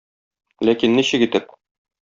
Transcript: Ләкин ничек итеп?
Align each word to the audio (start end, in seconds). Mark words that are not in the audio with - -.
Ләкин 0.69 0.97
ничек 1.01 1.29
итеп? 1.29 1.57